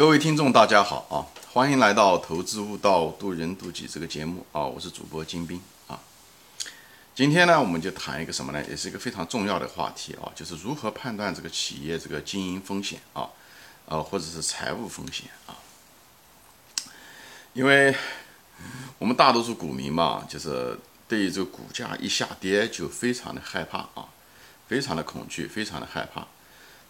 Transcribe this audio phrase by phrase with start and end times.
[0.00, 1.28] 各位听众，大家好啊！
[1.52, 4.62] 欢迎来到《投资悟道，渡人渡己》这个节目啊！
[4.62, 6.00] 我是主播金兵啊。
[7.14, 8.64] 今天呢，我们就谈一个什么呢？
[8.66, 13.28] 也是一个非常重要的话题啊，就是如何判断这个企业这个经营风险啊，
[13.84, 15.52] 呃，或者是财务风险啊。
[17.52, 17.94] 因为
[18.96, 24.08] 我们大多数股民嘛，就是对于这个股价一下跌就非常的害怕啊，
[24.66, 26.26] 非常的恐惧，非常的害怕。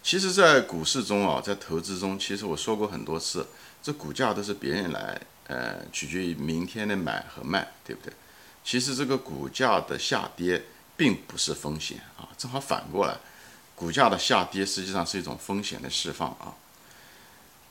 [0.03, 3.47] 其实，在股市中啊，在投资中，其实我说过很多次，
[3.83, 8.11] 这股价都是别人来，呃，取决于明天的买和卖，对不对？
[8.63, 10.63] 其实这个股价的下跌
[10.97, 13.15] 并不是风险啊，正好反过来，
[13.75, 16.55] 股价的下跌实际上是一种风险的释放啊。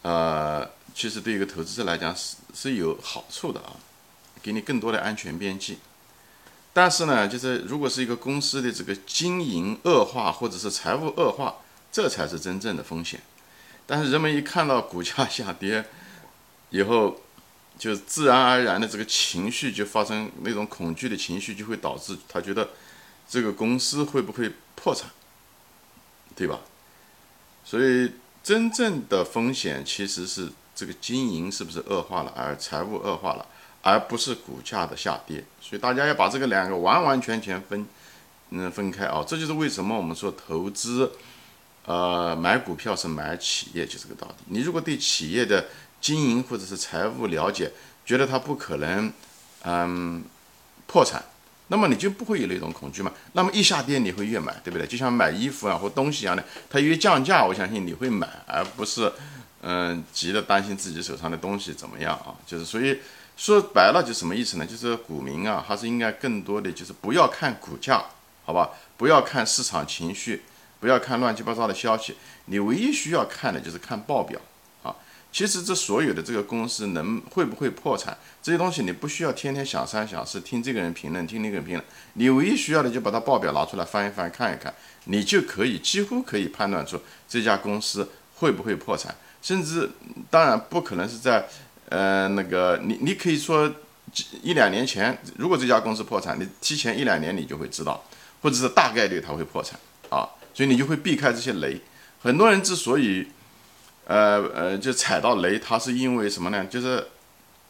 [0.03, 3.75] 呃，其实对一个投资者来讲是是有好处的啊，
[4.41, 5.79] 给你更多的安全边际。
[6.73, 11.57] 但是呢，就是如果是一个公司的这个经营恶化或者是财务恶化，
[11.93, 13.21] 这才是真正的风险，
[13.85, 15.85] 但是人们一看到股价下跌
[16.71, 17.21] 以后，
[17.77, 22.71] 就自然而然的这个情绪就发生那种恐惧的情绪，就会导致他觉得
[23.29, 25.11] 这个公司会不会破产，
[26.37, 26.61] 对吧？
[27.65, 28.13] 所以
[28.45, 33.45] 真正的风险其实是这个经营是不是恶化了，而财务恶化了，
[33.83, 35.45] 而不是股价的下跌。
[35.61, 37.85] 所以大家要把这个两个完完全全分
[38.51, 41.11] 嗯分开啊，这就是为什么我们说投资。
[41.87, 44.35] 呃，买股票是买企业，就这个道理。
[44.47, 45.67] 你如果对企业的
[46.01, 47.73] 经营或者是财务了解，
[48.05, 49.13] 觉得它不可能，
[49.65, 50.23] 嗯，
[50.87, 51.25] 破产，
[51.69, 53.11] 那么你就不会有那种恐惧嘛。
[53.33, 54.87] 那么一下跌你会越买，对不对？
[54.87, 59.13] 就像买衣服啊或东西一样的，它越降价，我相信你会买，而不是
[59.63, 62.37] 嗯急着担心自己手上的东西怎么样啊。
[62.47, 62.99] 就是所以
[63.37, 64.67] 说白了就什么意思呢？
[64.67, 68.05] 就是股民啊，还是应该更多的就是不要看股价，
[68.45, 68.71] 好吧？
[68.97, 70.43] 不要看市场情绪。
[70.81, 74.41] 不要看乱七八糟的消息，你唯一需要看的就是看报表
[74.83, 74.97] 啊。
[75.31, 81.85] 其实这所有的这个公司能会不会破产，这些东西你不需要天天想三想四，听这个人评论，听那个人评论。
[82.15, 84.75] 你唯一需要的就把它报表拿出来翻一翻，看一看，
[85.05, 89.15] 你就可以几乎可以判断出这家公司会不会破产。
[89.43, 89.89] 甚至
[90.29, 91.47] 当然不可能是在
[91.89, 93.71] 呃那个你你可以说
[94.43, 98.03] 一两年前，如果这家公司破产，你提前一两年你就会知道，
[98.43, 99.79] 或者是大概率它会破产
[100.09, 100.29] 啊。
[100.61, 101.81] 所以你就会避开这些雷。
[102.21, 103.27] 很多人之所以，
[104.05, 106.67] 呃呃，就踩到雷，他是因为什么呢？
[106.67, 107.03] 就是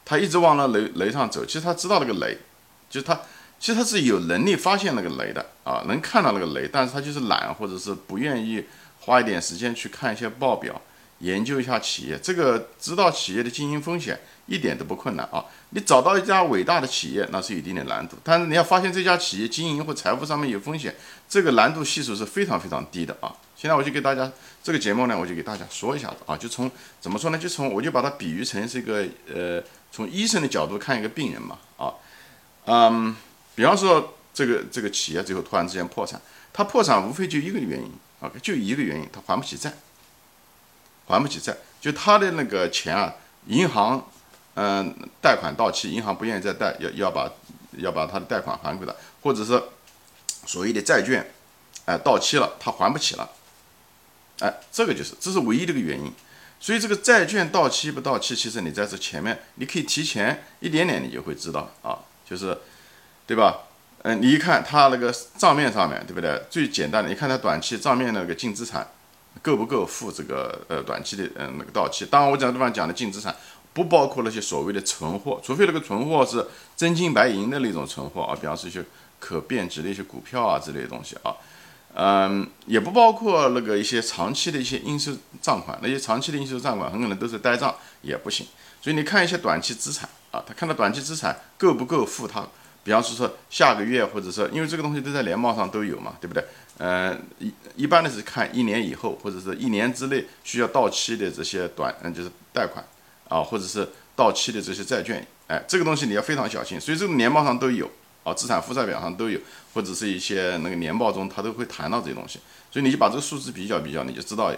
[0.04, 1.46] 他一直往那雷雷上走。
[1.46, 2.36] 其实他知道那个雷，
[2.90, 3.14] 就是他
[3.60, 8.64] 其实他是有能力发现那个雷的啊，能看到那个雷，但是他就是懒，或者是不愿意
[8.98, 10.82] 花一点时间去看一些报表。
[11.20, 15.44] 研究一下企业，这个知道企业的经营风险一点都不困难啊！
[15.70, 20.94] 你找到一家伟大的企业，那是有一定的难度，但是你要发现这家企业经营或财务上面有风险，
[21.28, 23.32] 这个难度系数是非常非常低的啊！
[23.54, 24.32] 现在我就给大家
[24.62, 26.70] 这个节目呢，我就给大家说一下子啊，就从
[27.00, 27.38] 怎么说呢？
[27.38, 31.92] 就从我就把它比喻成是一个呃，从医生的角度看一个病人嘛啊，
[32.64, 33.14] 嗯，
[33.54, 36.18] 比方说这个这个企业最后突然之间破产，
[36.50, 39.70] 它破产无非就一个原因啊，就一个原因，它还不起债。
[41.10, 43.14] 还不起债，就他的那个钱啊，
[43.46, 44.08] 银行，
[44.54, 47.30] 嗯，贷款到期，银行不愿意再贷，要要把
[47.78, 49.62] 要把他的贷款还给他，或者是
[50.46, 51.30] 所谓的债券，
[51.84, 53.28] 哎，到期了，他还不起了，
[54.38, 56.12] 哎，这个就是这是唯一的一个原因。
[56.62, 61.98] 所以这个债券到期不到期，其实你在这前面，你可以提前一点点，你就会知道啊，
[62.28, 62.56] 就是，
[63.26, 63.60] 对吧？
[64.02, 66.42] 嗯，你一看他那个账面上面对不对？
[66.50, 68.86] 最简单的，你看他短期账面那个净资产。
[69.42, 72.04] 够不够付这个呃短期的嗯那个到期？
[72.06, 73.34] 当然，我讲地方讲的净资产
[73.72, 76.46] 不包括那些所谓的存货，除非那个存货是
[76.76, 78.84] 真金白银的那种存货啊，比方说一些
[79.18, 81.34] 可变值的一些股票啊之类的东西啊，
[81.94, 88.46] 嗯，也不包括那个一些长期的一些应收账款，那些长期的应收账款很可能都是呆账，也不行。
[88.82, 92.46] 所以你看一些短期资产啊，他看到短期资产够不够付他？
[92.90, 96.44] 比方说说下个月，或者说因为这个东西都在联报上都有嘛，对不对？
[96.76, 102.84] 呃，一一般的是看一年以后，或者是一年之内需要到期的这些短，嗯，就是贷款
[103.28, 106.80] 啊，或者是到期的这些债券，哎，这个东西你要非常小心。
[106.80, 107.88] 所以这个年报上都有
[108.24, 109.38] 啊，资产负债表上都有，
[109.72, 112.40] 或者是一些那个年报中它都会谈到这些东西。
[112.72, 114.52] 所以你就把这个数字比较比较，你就知道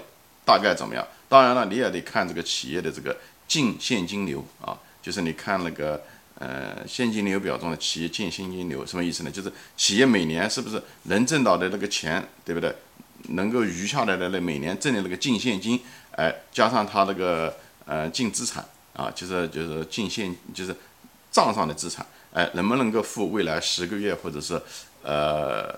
[0.46, 1.06] 大概怎么样。
[1.28, 3.14] 当然了，你也得看这个企业的这个
[3.46, 6.02] 净现金流啊，就是你看那个。
[6.38, 9.30] 呃，现金流表中的企业净现金流什么意思呢？
[9.30, 12.74] 就是企业每年是不是能挣到的那个钱，对不对？
[13.28, 15.80] 能够余下来的那每年挣的那个净现金，
[16.16, 18.64] 哎，加上它那个呃净资产
[18.94, 20.74] 啊，就是就是净现就是
[21.30, 24.60] 账上的资产，哎，能不能够付未来十个月或者是
[25.04, 25.72] 呃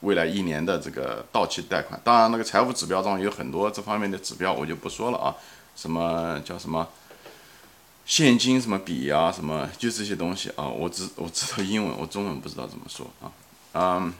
[0.00, 1.98] 未来一年的这个到期贷款？
[2.04, 5.34] 当然，那个财务指标中有很多这方面的指标，我就不说了啊。
[5.74, 6.86] 什么叫什么
[8.08, 10.66] 现金什么笔啊，什么就这些东西啊。
[10.66, 13.30] 我只我知道英文，我中文不知道怎么说啊。
[13.74, 14.14] 嗯，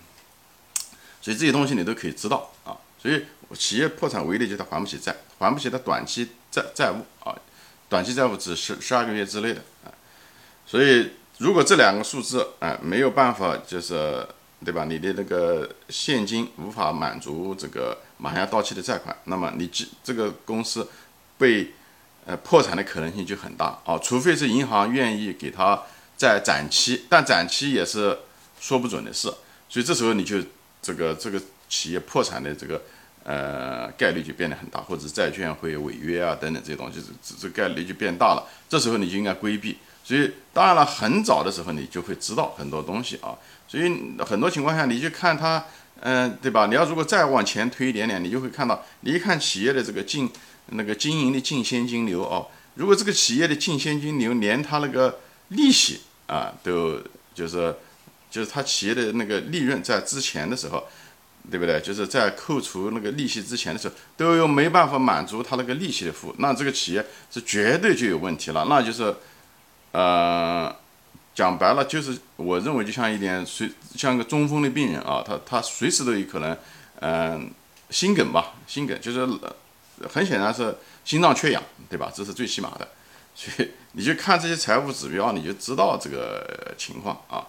[1.23, 2.77] 所以这些东西你都可以知道啊。
[3.01, 3.25] 所以
[3.55, 7.35] 企业破产为例，就是他还不起债，还不起他短期债债务啊。
[7.89, 9.89] 短期债务只十十二个月之内的啊。
[10.67, 14.29] 所以如果这两个数字啊没有办法，就是
[14.63, 14.85] 对吧？
[14.85, 20.87] 你的那个现金无法满足这个马上要到期的债款，那么你这这个公司
[21.39, 21.73] 被
[22.29, 23.99] 呃破产的可能性就很大啊。
[23.99, 25.83] 除非是银行愿意给他
[26.15, 28.19] 在展期，但展期也是
[28.61, 29.33] 说不准的事。
[29.71, 30.37] 所以这时候你就
[30.83, 32.83] 这个这个企业破产的这个
[33.25, 38.47] 呃概率就变得很大，或者债券会违约啊等等这些东西，这这概率就变大了。
[38.69, 39.79] 这时候你就应该规避。
[40.05, 43.37] 所以当然了，很早的时候你就会知道很多东西啊。
[43.67, 43.85] 所以
[44.21, 45.63] 很多情况下你就看它，
[46.01, 46.67] 嗯，对吧？
[46.67, 50.31] 你要如果再往前推一点点，你就会看到，你一看企业的这个净
[50.71, 57.01] 那个经营的净现金流哦，如果这个企业的净现金流连它那个利息啊都
[57.35, 57.75] 就是。
[58.31, 60.87] 就是他企业的那个利润在之前的时候，
[61.51, 61.81] 对不对？
[61.81, 68.67] 就是在扣除那个利息之前的时候，都又没办法满足他那个利息的付，那这个企业是绝对就有问题了。
[68.69, 69.15] 那就是，
[69.93, 70.71] 呃，
[71.35, 76.55] 讲白了就是，我认为就像一点随像个中风的病人啊，他他随时都有可能，
[77.01, 77.51] 嗯，
[77.89, 79.27] 心梗吧，心梗就是
[80.07, 82.13] 很显然是心脏缺氧，对吧？
[82.15, 82.87] 这是最起码的。
[83.35, 87.47] 所以你就看这些财务指标，你就知道这个情况啊。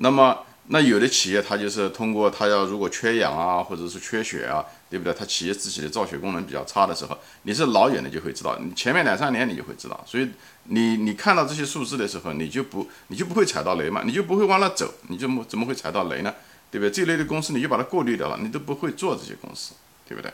[0.00, 5.14] 那么，那有的企业它就是通过它要如果缺氧啊，或者是缺血啊，对不对？
[5.14, 10.04] 它企业自己的造血功能比较差的时候，你是老远的就会知道，你前面两三年你就会知道。
[10.06, 10.28] 所以
[10.64, 16.34] 你你看到这些数字的时候，你就不你就不会踩到雷嘛，你就不会往那走，你就么怎么会踩到雷呢？
[16.70, 16.90] 对不对？
[16.90, 19.72] 这类的公司你就把它过滤掉了，你都不会做这些公司，
[20.06, 20.32] 对不对？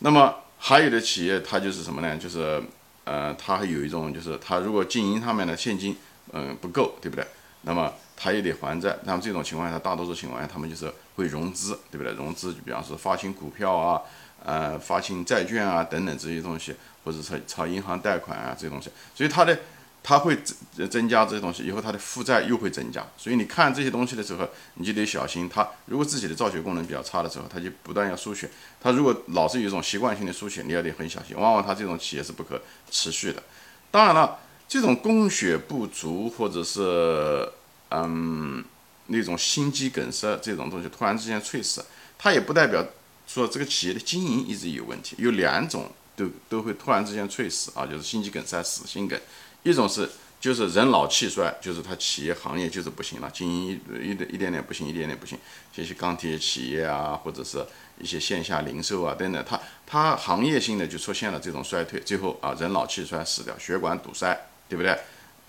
[0.00, 0.34] 那么
[0.66, 2.16] 还有的企业它就是什么呢？
[2.16, 2.62] 就是
[3.04, 5.94] 呃，它还有一种就是它如果经营上面的现金
[6.32, 7.26] 嗯不够，对不对？
[7.66, 12.14] 那么它也得还债，那么这种情况下，大多数情况下他们就是会融资，对不对？
[12.14, 14.00] 融资就比方说发行股票啊，
[14.42, 16.74] 呃，发行债券啊等等这些东西，
[17.04, 19.58] 或者是朝银行贷款啊这些东西，所以它的
[20.06, 20.36] 他会
[20.74, 23.02] 增增加这些东西，以后他的负债又会增加。
[23.16, 25.48] 所以你看这些东西的时候，你就得小心。
[25.48, 28.50] 他如果自己的造血功能比较差的时候，他就不断要输血。
[28.82, 31.34] 他如果老是有一种习惯性的输血，你要得很小心。
[31.34, 32.60] 往往他这种企业是不可
[32.90, 33.42] 持续的。
[33.90, 37.48] 当然了，这种供血不足或者是
[37.88, 38.62] 嗯，
[39.06, 41.82] 那种心肌梗塞这种东西突然之间猝死，
[42.18, 42.84] 它也不代表
[43.26, 45.16] 说这个企业的经营一直有问题。
[45.18, 49.18] 有两种都都会突然之间猝死啊，就是心肌梗塞、死心梗。
[49.64, 50.08] 一种是
[50.40, 55.36] 就是人老气衰，就是他企业行业就是不行了，经营一一点一点点不行，一点点不行。
[55.74, 57.66] 这些钢铁企业啊，或者是
[57.98, 64.38] 一些线下零售啊等等，它它行业性的就出现了这种衰退，最后啊人老气衰死掉，血管堵塞，
[64.68, 64.96] 对不对？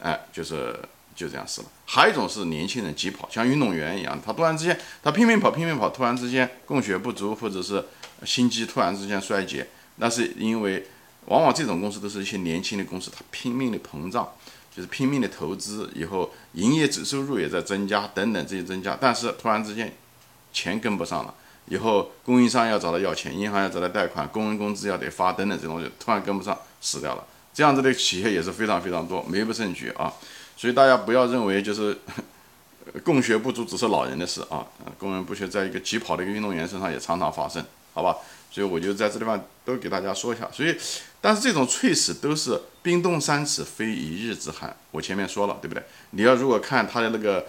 [0.01, 0.75] 哎，就是。
[1.15, 1.67] 就这样死了。
[1.85, 7.81] 还有一种是年轻人急跑，像运动员一样，他突然之间他拼命跑，拼命跑，突然之间供血不足，或者是
[8.25, 9.65] 心肌突然之间衰竭，
[9.95, 10.85] 那是因为
[11.25, 14.29] 往往这种公司都是一些年轻的公司，他拼命的膨胀，
[14.75, 19.93] 就是拼命的投资，以后营业总收入也在增加，等等这些增加，但是突然之间
[20.53, 21.33] 钱跟不上了，
[21.67, 27.25] 以后供应商要找他要钱，银行要找他贷款，工人工资要得发，等等这东西突然跟不上，死掉了。
[27.53, 30.13] 这样子的企业也是非常非常多，没不胜举啊。
[30.57, 31.97] 所以大家不要认为就是
[33.03, 34.65] 供血不足只是老人的事啊，
[34.99, 38.17] 供人不血在一个疾跑的一个运动员身上也常常发生，好吧？
[38.51, 40.47] 所以我就在这地方都给大家说一下。
[40.53, 40.77] 所以，
[41.19, 44.75] 但是这种猝死都是冰冻三尺非一日之寒。
[44.91, 45.81] 我前面说了，对不对？
[46.11, 47.47] 你要如果看他的那个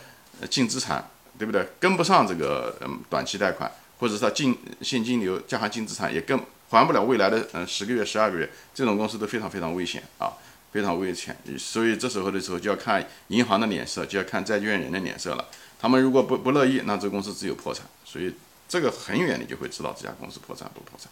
[0.49, 1.69] 净资产，对不对？
[1.79, 10.33] 跟不上这个嗯短期贷款，或者是他净现金流加上净资产也跟还不了未来的嗯十个月、十二个月，这种公司都非常非常危险啊。
[10.73, 15.49] 非常危险，所以这时候的时候就要看银行的脸色，就要看债券人的脸色了。
[15.81, 17.87] 他们如果不不乐意，那这公司只有破产。
[18.05, 18.35] 所以
[18.69, 21.11] 这个很远你就会知道这家公司破产不破产。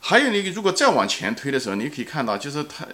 [0.00, 2.86] 还有你如果再往前推的时候，你可以看到，就是他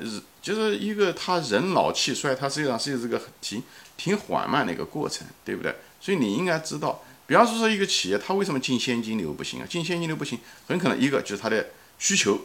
[0.42, 3.62] 就是一个他人老气衰，他实际上是一个挺
[3.96, 5.74] 挺缓慢的一个过程，对不对？
[6.00, 9.66] 所以你应该知道，比方说说一个企业，它为什么进现金流不行啊？
[9.68, 12.38] 进现金流不行，很可能一个就是它的需求。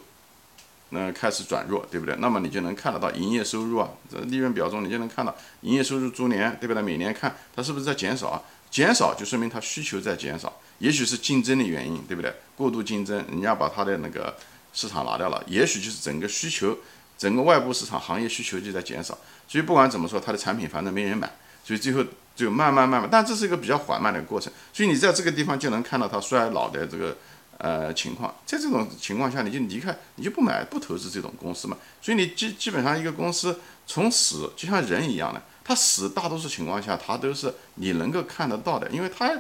[0.90, 2.16] 那开始转弱，对不对？
[2.20, 6.82] 那么你就能看得到营业收入啊，这利润表中你就能看到营业收入逐年，对不对？
[6.82, 8.42] 每年看它是不是在减少啊？
[8.70, 12.36] 减少就说明它需求在减少，也许是竞争的原因，对不对？
[12.58, 14.36] 过度竞争，人家把它的那个
[14.74, 16.78] 市场拿掉了，也许就是整个需求，
[17.18, 19.18] 整个外部市场行业需求就在减少。
[19.48, 21.32] 所以不管怎么说，它的产品反正没人买，
[21.64, 22.04] 所以最后
[22.36, 24.52] 就慢慢慢慢，但这是一个比较缓慢的过程。
[24.74, 27.16] 所以你在这个地方就能看到它衰老的这个
[27.60, 31.78] 呃情况，在这种情况下，你就离开，你就不买不投资这种公司嘛。
[32.02, 39.32] 所以你基基本上一个公司从死就像人一样的，他死大多数情况下他都是你能够看得到的，因为他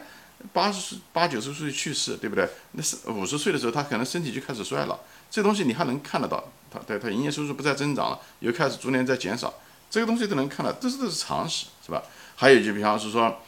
[0.51, 2.47] 八十岁八九十岁去世，对不对？
[2.71, 4.99] 那是五十岁的时候他可能身体就开始衰老，
[5.29, 9.53] 这东西你还能看得到，他对他营业收入不再增长了，又开始逐年在减少，
[9.89, 12.03] 这个东西都能看到，这是都是常识，是吧？
[12.35, 13.39] 还有就比方是说。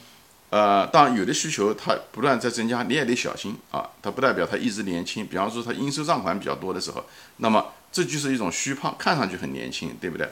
[0.51, 3.89] 呃，当有的需求它不断在增加，你也得小心啊。
[4.01, 5.25] 它不代表它一直年轻。
[5.25, 7.03] 比方说它应收账款比较多的时候，
[7.37, 10.29] 那么这就是一种虚胖，看上去很年轻，对不对？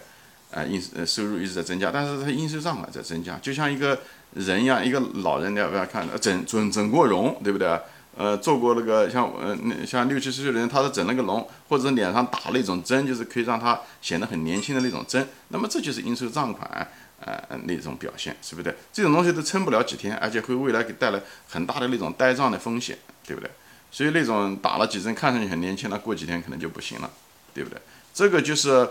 [0.51, 3.99] 啊，应呃收入一直在增加，但是它应收账款在增加，就像一个
[4.35, 6.07] 人一样，一个老人你要不要看？
[6.19, 7.79] 整整整过容，对不对？
[8.15, 16.87] 呃，做过那个像呃像六七十岁的人，他是整了个容，或者脸上打那种针，就是可以让他显得很年轻的那种针，那么这就是应收账款。
[17.25, 18.75] 呃，那种表现是不对？
[18.91, 23.49] 这种东西都撑不了几天，而且会未来给带来很大的那种呆账的风险，对不对？
[23.89, 27.09] 所以那种打了几针看上去很年轻，那过几天可能就不行了，
[27.53, 27.79] 对不对？
[28.13, 28.89] 这个就是，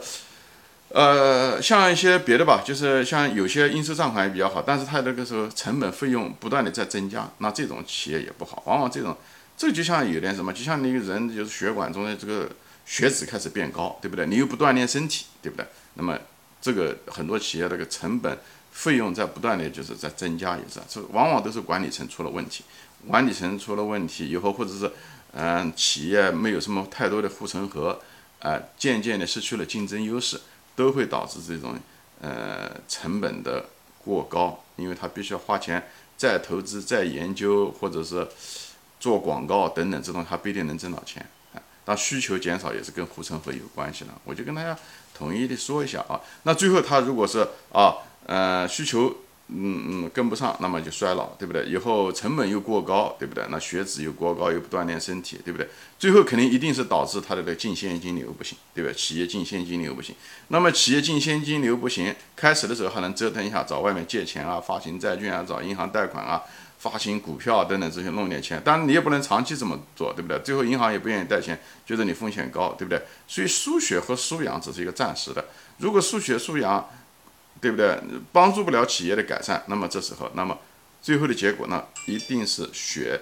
[0.94, 8.62] 呃，像一些别的吧，就是像有些应收账款也比较好，但是它那个时候成本费用不断的在增加，那这种企业也不好。
[8.66, 9.16] 往往这种，
[9.56, 12.48] 这就像有点什么，就像那个人就是血管中的这个
[12.86, 14.26] 血脂开始变高，对不对？
[14.26, 15.66] 你又不锻炼身体，对不对？
[15.94, 16.18] 那么。
[16.64, 18.38] 这个很多企业这个成本
[18.70, 22.62] 费用在不断的就是在增加，也是，这往往都是管理层出了问题，
[23.08, 24.88] 管理层出了问题以后，或者是
[25.32, 28.00] 嗯企业没有什么太多的护城河，
[28.38, 30.40] 啊，渐渐的失去了竞争优势，
[30.74, 31.76] 都会导致这种
[32.20, 33.66] 呃成本的
[34.04, 38.26] 过高，因为他必须要花钱再投资再研究，或者是
[38.98, 41.62] 做广告等等，这种他不一定能挣到钱啊。
[41.84, 44.76] 当需求减少也是跟护城河有关系的，我就跟大家
[45.14, 46.20] 统一的说一下啊。
[46.44, 49.14] 那最后他如果是啊，呃，需求
[49.54, 51.64] 嗯嗯跟不上，那么就衰老，对不对？
[51.66, 53.44] 以后成本又过高，对不对？
[53.50, 55.68] 那血脂又过高，又不锻炼身体，对不对？
[55.98, 58.94] 最后肯定一定是导致他的这个净现金流不行，对不对？
[58.94, 60.14] 企业净现金流不行，
[60.48, 66.42] 那么企业净现金流不行，开始的时候还能折腾一下，找外面借钱啊，发行债券啊，找银行贷款啊。
[66.78, 70.36] 发行股票等等这些弄点钱，当然你也不能长期这么做，对不对？
[70.40, 71.56] 最后银行也不愿意贷钱，
[71.86, 73.00] 觉得你风险高，对不对？
[73.28, 75.44] 所以输血和输氧只是一个暂时的。
[75.78, 76.84] 如果输血输氧，
[77.62, 77.98] 对不对？
[78.30, 80.58] 帮助不了企业的改善，那么这时候，那么
[81.00, 83.18] 最后的结果呢，一定是血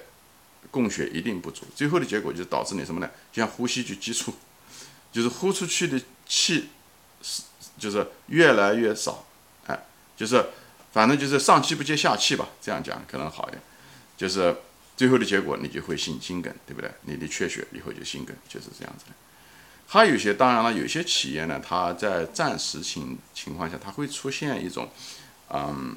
[0.72, 3.08] 供血一定不足，最后的结果就导致你什么呢？
[3.30, 4.34] 就像呼吸就急促，
[5.12, 6.70] 就是呼出去的气
[7.22, 7.42] 是
[7.78, 9.24] 就是越来越少，
[9.68, 10.44] 哎，就是。
[10.92, 13.62] 反正就是上气不接下气吧，这样讲可能好一点。
[14.16, 14.52] 就是
[14.96, 16.90] 最后的结果，你就会心心梗，对不对？
[17.02, 19.12] 你的缺血以后就心梗，就是这样子的。
[19.92, 24.88] 它有些，当然了，有些企业呢，它在暂时情情况下，它会出现一种，
[25.48, 25.96] 嗯，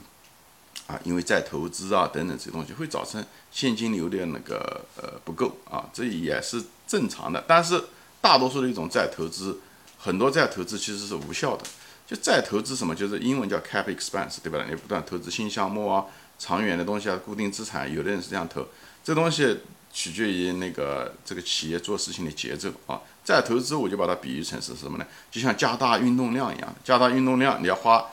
[0.88, 7.44] 啊，因为在投资啊等等这些东西，会造成现金流的那个呃不够啊，这也是正常的。
[7.48, 7.80] 但是
[8.20, 9.60] 大多数的一种再投资，
[10.00, 11.64] 很多再投资其实是无效的。
[12.08, 14.66] 就再投资什么，就是英文叫 cap expense，对吧？
[14.68, 16.04] 你不断投资新项目啊，
[16.40, 18.68] 长远的东西啊，固定资产，有的人是这样投。
[19.04, 19.60] 这东西
[19.94, 23.00] 取决于那个这个企业做事情的节奏啊。
[23.24, 25.06] 再投资，我就把它比喻成是什么呢？
[25.32, 28.06] 就像加大运动量一样，加大运动量，你要花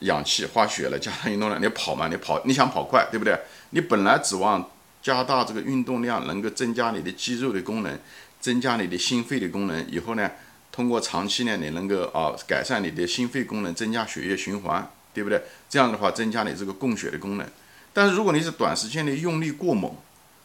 [0.00, 3.38] 氧气、花血了，加大运动量，你跑嘛，你跑，你想跑快，对不对？
[3.70, 4.70] 你本来指望
[5.02, 7.98] 加大这个运动量，能够增加你的肌肉的功能，
[8.40, 10.30] 增加你的心肺的功能，以后呢？
[10.70, 15.38] 通过长期呢，你能够啊改善你的心肺功能，增加血液循环，对不对？
[15.68, 17.46] 这样的话，增加你这个供血的功能。
[17.92, 19.94] 但是如果你是短时间内用力过猛，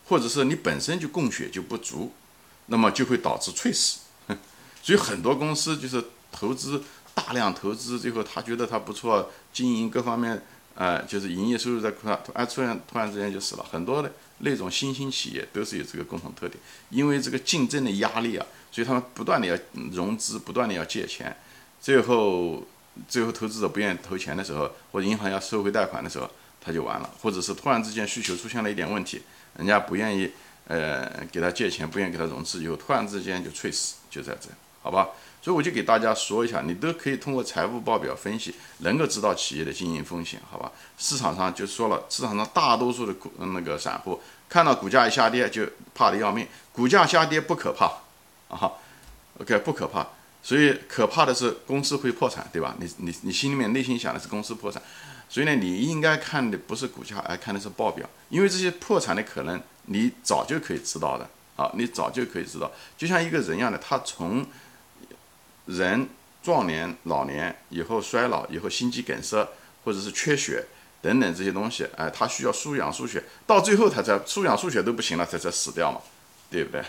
[0.06, 2.12] 或者是你本身就供血就不足，
[2.68, 4.00] 那么就会导致猝死。
[4.82, 6.82] 所以很多公司就是投资
[7.14, 10.42] 大量投资，最后他觉得他不错，经营各方面，
[10.76, 13.66] 呃，就是营业收入在突然突然突然之间就死了。
[13.70, 16.58] 很多的那种新兴企业都是有这个共同特点，
[16.90, 18.46] 因为这个竞争的压力啊。
[18.70, 19.58] 所以他们不断的要
[19.92, 21.36] 融资，不断的要借钱，
[21.82, 22.64] 最后
[23.08, 26.30] 最后投资者不愿意投钱的时候，或者银行要收回贷款的时候，
[26.62, 29.24] 他就完了，或者是突然之间需求出现了一点问题，
[29.58, 30.30] 人家不愿意
[30.68, 34.50] 呃给他借钱，不愿意给他融资，以后突然之间就猝死，就在这，
[34.82, 35.10] 好吧？
[35.42, 40.72] 所以我就给大家说一下，你都可以通过财务报表分析，能够知道企业的经营风险，好吧？
[40.98, 44.20] 市场上就说了，市场上大多数的股那个散户
[44.50, 47.86] 看到股价一下跌就怕的要命，股价下跌不可怕。
[48.50, 48.72] 啊
[49.42, 50.08] ，OK，不可怕，
[50.42, 52.74] 所以可怕的是公司会破产，对吧？
[52.80, 54.82] 你你你心里面内心想的是公司破产，
[55.30, 64.46] 所以呢，你应该看的不是股价，而看的是报表，因为这些破产的可能你早就可以知道的啊，你早就可以知道，就像一个人一样的，他从
[65.66, 66.10] 人
[66.42, 69.48] 壮年、老年以后衰老以后心肌梗塞
[69.84, 70.66] 或者是缺血
[71.02, 76.00] 等等这些东西，哎，他需要输氧输血，到最后他才输氧输血都不行了，才才死掉嘛。
[76.50, 76.82] 对不对？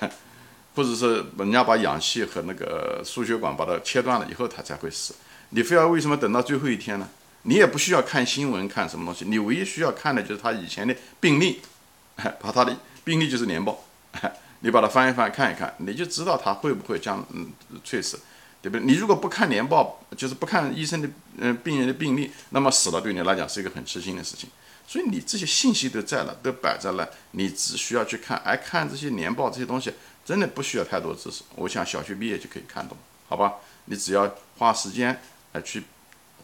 [0.77, 5.17] 或者是人家把氧气和那个输血管把它切断了以后，他才会死。
[5.49, 7.09] 你非要为什么等到最后一天呢？
[7.49, 11.63] 你也不需要看新闻看什么东西，你唯一需要看的就是他以前的病历，
[12.17, 13.85] 把他的病历就是年报，
[14.61, 17.51] 你把它翻一翻看一看，你就知道他会不会将嗯
[17.83, 18.21] 猝死，
[18.61, 18.85] 对不对？
[18.85, 24.51] 你如果不看年报，就是不看医生的嗯病人的病历，那么死了对你来讲是一个很吃惊的事情。
[24.87, 29.93] 所以你这些信息都在了，都摆在了，你只需要去看，哎，看这些年报这些东西。
[30.25, 32.95] 真的不需要太多知识，我想小学毕业就可以看懂，
[33.27, 33.55] 好吧？
[33.87, 35.19] 你只要花时间
[35.53, 35.83] 来去，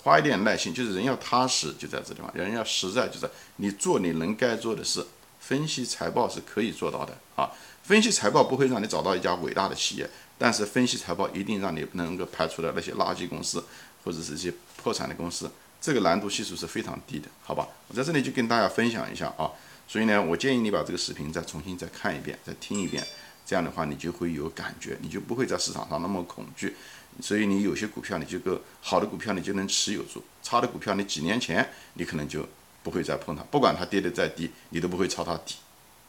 [0.05, 5.05] 花一点耐心，就是人要踏实，就在这地方，人要实在，就是你做你能该做的事。
[5.41, 7.51] 分析财报是可以做到的啊，
[7.83, 13.65] 分析财报不会让你找到一家伟大的企业，但是分析财报一定让你能够排除掉那些垃圾公司
[14.05, 17.67] 或者是一些破产的公司，这个难度系数是非常低的，好吧？
[17.89, 19.51] 我在这里就跟大家分享一下啊，
[19.89, 23.03] 所以呢，我建议你把这个视频再重新再看一遍，再听一遍。
[23.47, 26.75] 这样的话，你就会有感觉，你就不会在市场上那么恐惧。
[27.21, 32.45] 所以你有些股票，你就个好的股票，你就能持有住；差的股票，你几年前你可能就
[32.83, 35.57] 不会再碰它，不管它跌得再低，你都不会抄它底，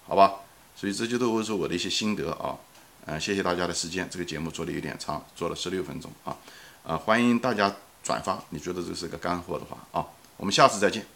[0.07, 0.33] 好吧？
[0.75, 2.57] 所以这就都是我的一些心得啊。
[3.05, 6.35] 嗯，谢谢大家的时间，这个节目做的有点长，做了十六分钟啊。
[6.83, 10.07] 啊，欢迎大家转发，你觉得这是个干货的话啊。
[10.37, 11.14] 我们下次再见。